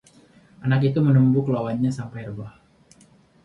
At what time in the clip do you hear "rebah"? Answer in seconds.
2.27-2.53